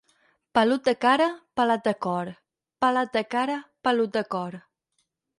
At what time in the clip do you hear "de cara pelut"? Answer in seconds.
3.17-4.15